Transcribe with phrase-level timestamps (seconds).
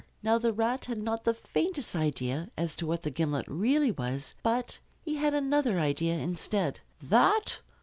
[0.23, 4.33] Now the Rat had not the faintest idea as to what the gimlet really was,
[4.41, 6.79] but he had another idea instead.
[6.99, 7.59] "That?